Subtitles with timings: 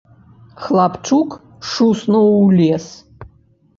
[0.67, 1.37] Хлапчук
[1.73, 2.85] шуснуў у лес.